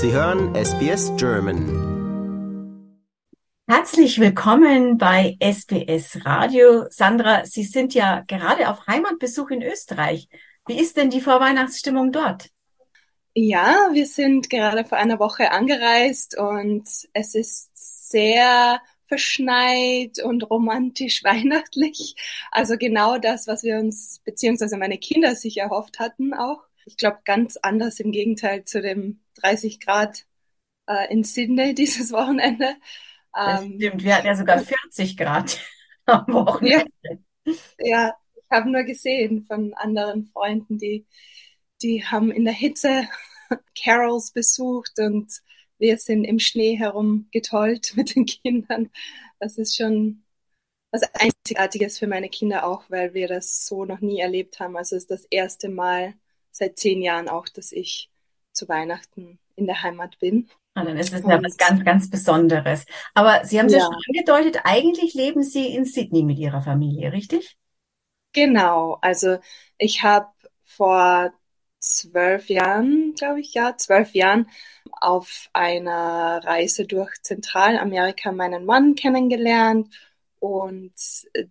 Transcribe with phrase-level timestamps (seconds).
[0.00, 2.94] Sie hören SBS German.
[3.66, 6.84] Herzlich willkommen bei SBS Radio.
[6.88, 10.28] Sandra, Sie sind ja gerade auf Heimatbesuch in Österreich.
[10.68, 12.50] Wie ist denn die Vorweihnachtsstimmung dort?
[13.34, 21.24] Ja, wir sind gerade vor einer Woche angereist und es ist sehr verschneit und romantisch
[21.24, 22.14] weihnachtlich.
[22.52, 26.62] Also genau das, was wir uns, beziehungsweise meine Kinder sich erhofft hatten auch.
[26.86, 30.26] Ich glaube, ganz anders im Gegenteil zu dem 30 Grad
[30.86, 32.76] äh, in Sydney dieses Wochenende.
[33.36, 35.60] Ähm, stimmt, wir hatten ja sogar 40 Grad
[36.06, 36.90] am Wochenende.
[37.44, 41.06] Ja, ja ich habe nur gesehen von anderen Freunden, die,
[41.82, 43.08] die haben in der Hitze
[43.82, 45.32] Carols besucht und
[45.78, 48.90] wir sind im Schnee herumgetollt mit den Kindern.
[49.38, 50.24] Das ist schon
[50.90, 54.76] was Einzigartiges für meine Kinder auch, weil wir das so noch nie erlebt haben.
[54.76, 56.14] Also es ist das erste Mal
[56.50, 58.10] seit zehn Jahren auch, dass ich
[58.58, 60.48] zu Weihnachten in der Heimat bin.
[60.74, 62.84] Ah, dann ist es ja was ganz, ganz Besonderes.
[63.14, 63.78] Aber Sie haben es ja.
[63.78, 67.56] ja schon angedeutet, eigentlich leben Sie in Sydney mit Ihrer Familie, richtig?
[68.32, 68.98] Genau.
[69.00, 69.38] Also
[69.78, 70.28] ich habe
[70.64, 71.32] vor
[71.80, 74.48] zwölf Jahren, glaube ich, ja, zwölf Jahren
[75.00, 79.88] auf einer Reise durch Zentralamerika meinen Mann kennengelernt
[80.40, 80.92] und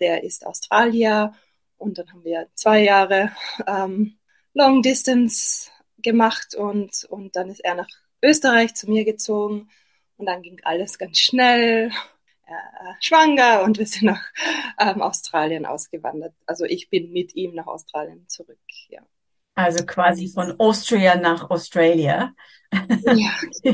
[0.00, 1.32] der ist Australier
[1.78, 3.32] und dann haben wir zwei Jahre
[3.66, 4.18] ähm,
[4.54, 5.70] Long Distance
[6.06, 7.88] gemacht und, und dann ist er nach
[8.22, 9.68] Österreich zu mir gezogen
[10.16, 11.90] und dann ging alles ganz schnell.
[12.46, 14.22] Äh, schwanger und wir sind nach
[14.78, 16.32] ähm, Australien ausgewandert.
[16.46, 19.02] Also ich bin mit ihm nach Australien zurück, ja.
[19.56, 22.32] Also quasi von Austria nach Australia.
[22.72, 23.30] Ja.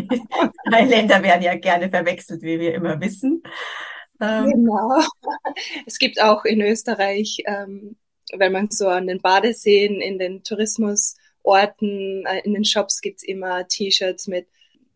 [0.68, 3.42] Zwei Länder werden ja gerne verwechselt, wie wir immer wissen.
[4.20, 5.02] Ähm, genau.
[5.84, 7.96] Es gibt auch in Österreich ähm,
[8.38, 13.66] wenn man so an den Badeseen, in den Tourismusorten, äh, in den Shops gibt's immer
[13.66, 14.46] T-Shirts mit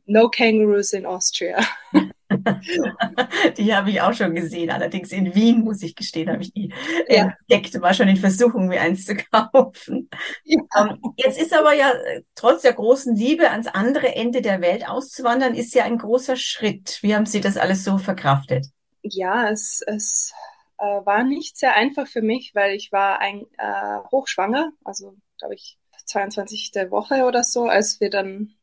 [0.06, 1.58] No Kangaroos in Austria.
[3.57, 4.70] die habe ich auch schon gesehen.
[4.70, 6.73] Allerdings in Wien, muss ich gestehen, habe ich die
[7.08, 7.35] ja.
[7.48, 10.08] entdeckt, war schon in Versuchung, mir eins zu kaufen.
[10.45, 10.61] Ja.
[10.77, 11.92] Ähm, jetzt ist aber ja,
[12.35, 16.98] trotz der großen Liebe ans andere Ende der Welt auszuwandern, ist ja ein großer Schritt.
[17.02, 18.67] Wie haben Sie das alles so verkraftet?
[19.02, 20.33] Ja, es, es
[20.79, 25.55] äh, war nicht sehr einfach für mich, weil ich war ein, äh, hochschwanger, also glaube
[25.55, 26.90] ich 22.
[26.90, 28.55] Woche oder so, als wir dann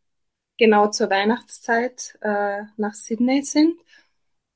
[0.57, 3.79] genau zur Weihnachtszeit äh, nach Sydney sind.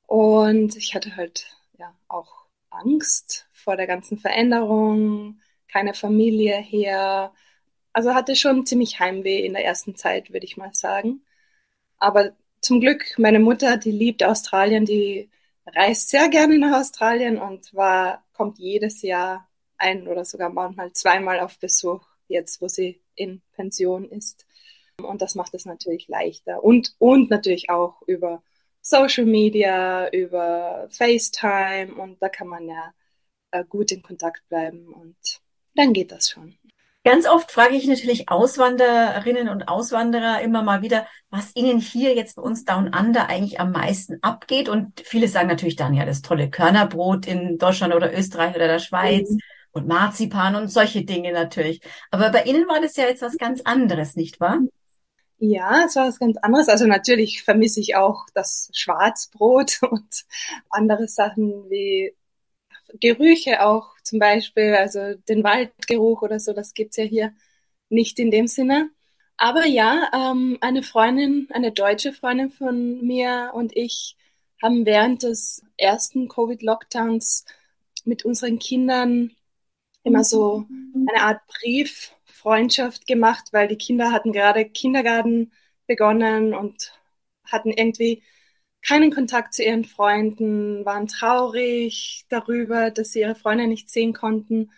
[0.08, 7.34] Und ich hatte halt ja auch Angst vor der ganzen Veränderung, keine Familie her.
[7.94, 11.22] Also hatte schon ziemlich Heimweh in der ersten Zeit, würde ich mal sagen.
[12.00, 15.30] Aber zum Glück, meine Mutter, die liebt Australien, die
[15.68, 21.40] reist sehr gerne nach Australien und war, kommt jedes Jahr ein oder sogar manchmal zweimal
[21.40, 24.46] auf Besuch, jetzt wo sie in Pension ist.
[25.02, 26.64] Und das macht es natürlich leichter.
[26.64, 28.42] Und, und natürlich auch über
[28.82, 32.94] Social Media, über FaceTime und da kann man ja
[33.52, 35.18] äh, gut in Kontakt bleiben und
[35.76, 36.58] dann geht das schon.
[37.04, 42.36] Ganz oft frage ich natürlich Auswanderinnen und Auswanderer immer mal wieder, was ihnen hier jetzt
[42.36, 44.68] bei uns Down Under eigentlich am meisten abgeht.
[44.68, 48.80] Und viele sagen natürlich dann, ja, das tolle Körnerbrot in Deutschland oder Österreich oder der
[48.80, 49.40] Schweiz mhm.
[49.78, 51.82] Und Marzipan und solche Dinge natürlich.
[52.12, 54.60] Aber bei Ihnen war das ja jetzt was ganz anderes, nicht wahr?
[55.40, 56.68] Ja, es war was ganz anderes.
[56.68, 60.26] Also natürlich vermisse ich auch das Schwarzbrot und
[60.70, 62.16] andere Sachen wie
[63.00, 67.34] Gerüche auch zum Beispiel, also den Waldgeruch oder so, das gibt's ja hier
[67.90, 68.90] nicht in dem Sinne.
[69.38, 74.18] Aber ja, ähm, eine Freundin, eine deutsche Freundin von mir und ich
[74.62, 77.46] haben während des ersten Covid-Lockdowns
[78.06, 79.32] mit unseren Kindern
[80.08, 85.52] immer so eine Art Brieffreundschaft gemacht, weil die Kinder hatten gerade Kindergarten
[85.86, 86.94] begonnen und
[87.46, 88.24] hatten irgendwie
[88.86, 94.72] keinen Kontakt zu ihren Freunden, waren traurig darüber, dass sie ihre Freunde nicht sehen konnten.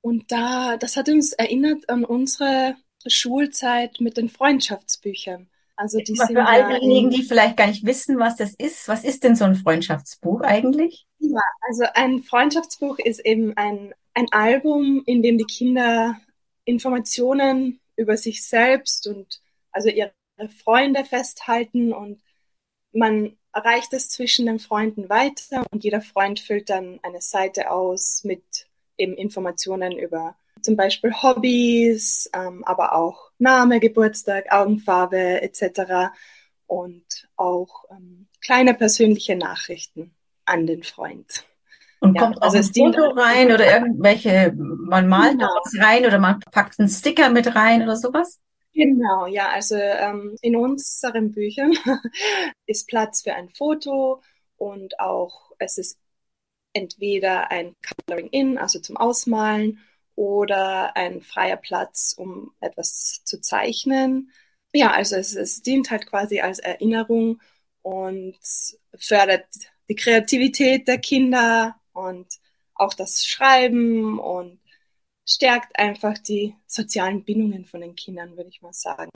[0.00, 2.76] Und da, das hat uns erinnert an unsere
[3.06, 5.48] Schulzeit mit den Freundschaftsbüchern.
[5.76, 8.88] Also die sind für all diejenigen, die vielleicht gar nicht wissen, was das ist.
[8.88, 11.06] Was ist denn so ein Freundschaftsbuch eigentlich?
[11.20, 16.20] Ja, also ein Freundschaftsbuch ist eben ein, ein Album, in dem die Kinder
[16.64, 20.12] Informationen über sich selbst und also ihre
[20.64, 22.20] Freunde festhalten und
[22.92, 28.24] man reicht es zwischen den Freunden weiter und jeder Freund füllt dann eine Seite aus
[28.24, 28.42] mit
[28.96, 36.10] eben Informationen über zum Beispiel Hobbys, ähm, aber auch Name, Geburtstag, Augenfarbe etc.
[36.66, 40.12] und auch ähm, kleine persönliche Nachrichten
[40.44, 41.44] an den Freund.
[42.00, 45.48] Und ja, kommt also auch ein Foto rein oder irgendwelche, man malt genau.
[45.64, 48.38] was rein oder man packt einen Sticker mit rein oder sowas?
[48.72, 51.72] Genau, ja, also ähm, in unseren Büchern
[52.66, 54.22] ist Platz für ein Foto
[54.56, 55.98] und auch es ist
[56.72, 57.74] entweder ein
[58.06, 59.80] Coloring In, also zum Ausmalen,
[60.18, 64.32] oder ein freier Platz, um etwas zu zeichnen.
[64.72, 67.40] Ja, also es, es dient halt quasi als Erinnerung
[67.82, 68.36] und
[68.98, 69.46] fördert
[69.88, 72.26] die Kreativität der Kinder und
[72.74, 74.60] auch das Schreiben und
[75.26, 79.10] stärkt einfach die sozialen Bindungen von den Kindern, würde ich mal sagen.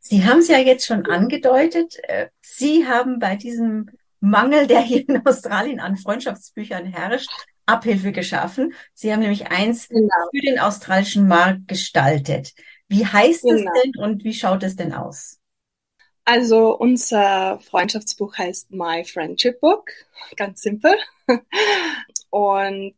[0.00, 1.96] Sie haben es ja jetzt schon angedeutet.
[2.02, 3.88] Äh, Sie haben bei diesem
[4.20, 7.30] Mangel, der hier in Australien an Freundschaftsbüchern herrscht,
[7.64, 8.74] Abhilfe geschaffen.
[8.92, 10.08] Sie haben nämlich eins genau.
[10.30, 12.52] für den australischen Markt gestaltet.
[12.88, 13.56] Wie heißt genau.
[13.56, 15.38] es denn und wie schaut es denn aus?
[16.24, 19.90] Also unser Freundschaftsbuch heißt My Friendship Book,
[20.36, 20.94] ganz simpel.
[22.30, 22.94] Und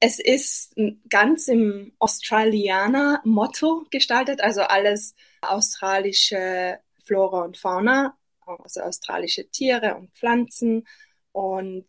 [0.00, 0.74] es ist
[1.08, 8.16] ganz im Australianer-Motto gestaltet, also alles australische Flora und Fauna,
[8.46, 10.86] also australische Tiere und Pflanzen
[11.32, 11.86] und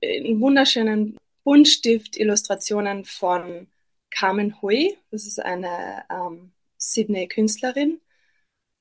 [0.00, 3.68] äh, in wunderschönen Buntstift-Illustrationen von
[4.10, 4.96] Carmen Hui.
[5.10, 8.00] Das ist eine ähm, Sydney-Künstlerin.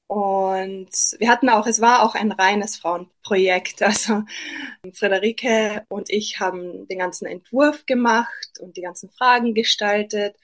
[0.08, 0.90] Und
[1.20, 3.82] wir hatten auch, es war auch ein reines Frauenprojekt.
[3.88, 4.24] Also
[4.94, 10.36] Friederike und ich haben den ganzen Entwurf gemacht und die ganzen Fragen gestaltet.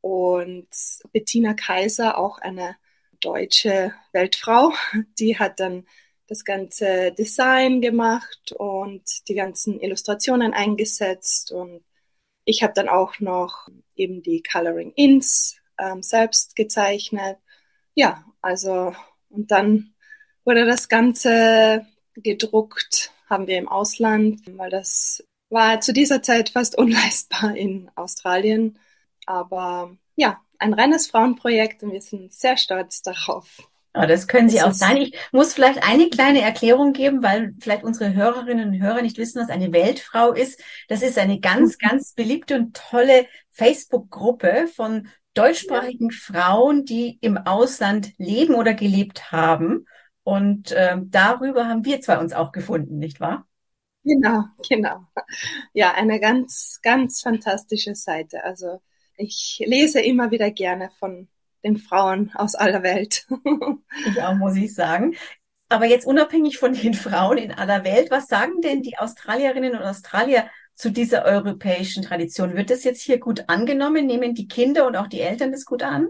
[0.00, 0.68] Und
[1.12, 2.76] Bettina Kaiser, auch eine
[3.20, 4.72] deutsche Weltfrau,
[5.18, 5.86] die hat dann
[6.26, 11.52] das ganze Design gemacht und die ganzen Illustrationen eingesetzt.
[11.52, 11.84] Und
[12.44, 17.38] ich habe dann auch noch eben die Coloring Ins ähm, selbst gezeichnet.
[17.94, 18.94] Ja, also
[19.30, 19.94] und dann
[20.44, 26.76] wurde das Ganze gedruckt, haben wir im Ausland, weil das war zu dieser Zeit fast
[26.78, 28.78] unleistbar in Australien.
[29.26, 33.58] Aber ja, ein reines Frauenprojekt und wir sind sehr stolz darauf.
[33.92, 34.98] Oh, das können Sie das auch sein.
[34.98, 39.42] Ich muss vielleicht eine kleine Erklärung geben, weil vielleicht unsere Hörerinnen und Hörer nicht wissen,
[39.42, 40.62] was eine Weltfrau ist.
[40.88, 41.88] Das ist eine ganz, mhm.
[41.88, 49.86] ganz beliebte und tolle Facebook-Gruppe von deutschsprachigen Frauen, die im Ausland leben oder gelebt haben.
[50.22, 53.46] Und äh, darüber haben wir zwei uns auch gefunden, nicht wahr?
[54.04, 55.06] Genau, genau.
[55.72, 58.44] Ja, eine ganz, ganz fantastische Seite.
[58.44, 58.80] Also
[59.16, 61.28] ich lese immer wieder gerne von
[61.62, 63.26] den Frauen aus aller Welt.
[64.22, 65.14] auch, muss ich sagen.
[65.68, 69.82] Aber jetzt unabhängig von den Frauen in aller Welt, was sagen denn die Australierinnen und
[69.82, 70.50] Australier
[70.80, 72.56] zu dieser europäischen Tradition.
[72.56, 74.06] Wird das jetzt hier gut angenommen?
[74.06, 76.08] Nehmen die Kinder und auch die Eltern das gut an?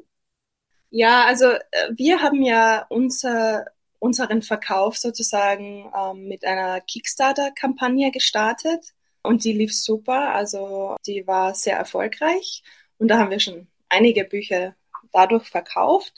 [0.91, 3.67] Ja, also äh, wir haben ja unser,
[3.99, 8.85] unseren Verkauf sozusagen ähm, mit einer Kickstarter-Kampagne gestartet
[9.23, 10.35] und die lief super.
[10.35, 12.63] Also die war sehr erfolgreich
[12.99, 14.77] und da haben wir schon einige Bücher
[15.13, 16.15] dadurch verkauft.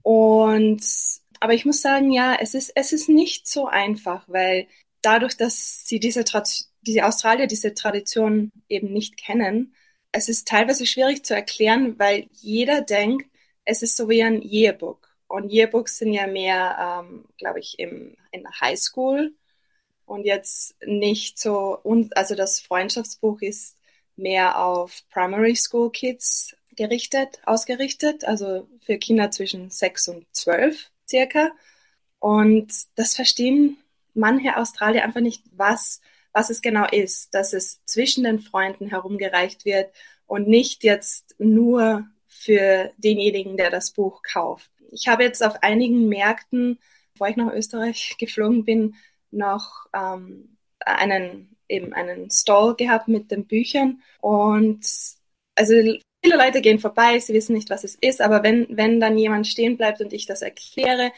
[0.00, 0.82] Und
[1.40, 4.68] aber ich muss sagen, ja, es ist, es ist nicht so einfach, weil
[5.02, 9.74] dadurch, dass sie diese Tradition die Australier diese Tradition eben nicht kennen.
[10.12, 13.28] Es ist teilweise schwierig zu erklären, weil jeder denkt,
[13.64, 15.08] es ist so wie ein Yearbook.
[15.26, 19.34] Und Yearbooks sind ja mehr, ähm, glaube ich, im, in der Highschool
[20.06, 23.76] und jetzt nicht so, und, also das Freundschaftsbuch ist
[24.16, 31.52] mehr auf Primary School Kids gerichtet, ausgerichtet, also für Kinder zwischen sechs und zwölf circa.
[32.18, 33.78] Und das verstehen
[34.14, 36.00] manche Australier einfach nicht, was
[36.34, 39.90] was es genau ist, dass es zwischen den Freunden herumgereicht wird
[40.26, 44.70] und nicht jetzt nur für denjenigen, der das Buch kauft.
[44.90, 46.78] Ich habe jetzt auf einigen Märkten,
[47.12, 48.96] bevor ich nach Österreich geflogen bin,
[49.30, 54.84] noch ähm, einen eben einen Stall gehabt mit den Büchern und
[55.56, 59.16] also viele Leute gehen vorbei, sie wissen nicht, was es ist, aber wenn wenn dann
[59.16, 61.12] jemand stehen bleibt und ich das erkläre,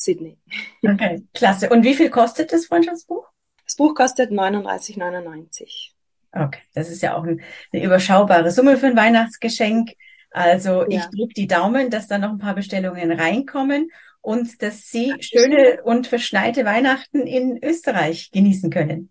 [0.00, 0.38] Sydney.
[0.82, 1.68] Okay, klasse.
[1.70, 3.26] Und wie viel kostet das Freundschaftsbuch?
[3.64, 5.90] Das Buch kostet 39,99.
[6.32, 7.40] Okay, das ist ja auch eine
[7.72, 9.90] überschaubare Summe für ein Weihnachtsgeschenk.
[10.30, 10.98] Also ja.
[10.98, 13.90] ich drücke die Daumen, dass da noch ein paar Bestellungen reinkommen
[14.20, 19.10] und dass Sie schöne und verschneite Weihnachten in Österreich genießen können.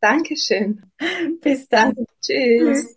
[0.00, 0.82] Dankeschön.
[1.40, 1.94] Bis dann.
[1.94, 2.06] Danke.
[2.20, 2.96] Tschüss.